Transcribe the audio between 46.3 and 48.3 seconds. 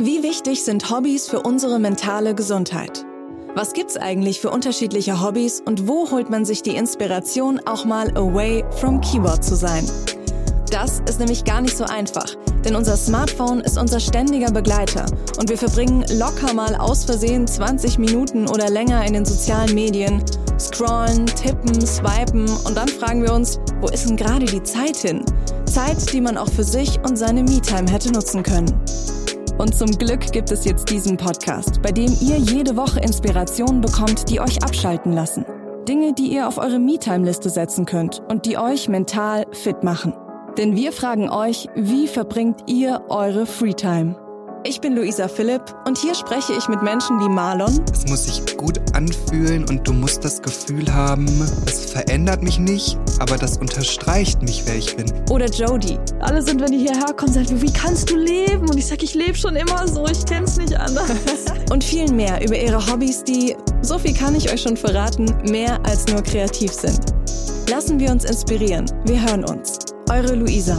ich mit Menschen wie Marlon. Es muss